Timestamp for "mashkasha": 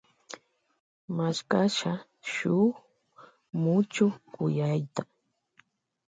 1.15-1.91